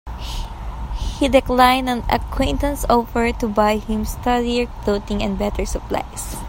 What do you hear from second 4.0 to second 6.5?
sturdier clothing and better supplies.